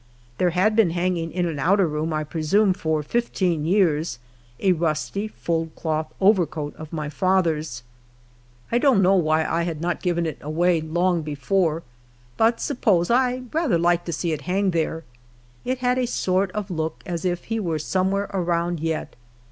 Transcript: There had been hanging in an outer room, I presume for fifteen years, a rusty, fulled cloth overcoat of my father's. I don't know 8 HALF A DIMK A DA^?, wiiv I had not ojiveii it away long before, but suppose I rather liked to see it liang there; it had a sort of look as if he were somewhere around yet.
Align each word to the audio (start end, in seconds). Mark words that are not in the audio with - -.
There 0.39 0.49
had 0.49 0.75
been 0.75 0.89
hanging 0.89 1.31
in 1.31 1.45
an 1.45 1.59
outer 1.59 1.85
room, 1.87 2.11
I 2.11 2.23
presume 2.23 2.73
for 2.73 3.03
fifteen 3.03 3.65
years, 3.67 4.17
a 4.59 4.71
rusty, 4.71 5.27
fulled 5.27 5.75
cloth 5.75 6.11
overcoat 6.19 6.75
of 6.75 6.91
my 6.91 7.07
father's. 7.07 7.83
I 8.71 8.79
don't 8.79 9.03
know 9.03 9.11
8 9.11 9.13
HALF 9.13 9.21
A 9.21 9.21
DIMK 9.21 9.27
A 9.27 9.45
DA^?, 9.45 9.45
wiiv 9.45 9.51
I 9.51 9.61
had 9.63 9.81
not 9.81 10.01
ojiveii 10.01 10.25
it 10.25 10.37
away 10.41 10.81
long 10.81 11.21
before, 11.21 11.83
but 12.35 12.59
suppose 12.59 13.11
I 13.11 13.43
rather 13.53 13.77
liked 13.77 14.07
to 14.07 14.11
see 14.13 14.31
it 14.31 14.47
liang 14.47 14.71
there; 14.71 15.03
it 15.63 15.77
had 15.85 15.99
a 15.99 16.07
sort 16.07 16.49
of 16.53 16.71
look 16.71 17.03
as 17.05 17.23
if 17.23 17.43
he 17.43 17.59
were 17.59 17.77
somewhere 17.77 18.31
around 18.33 18.79
yet. 18.79 19.15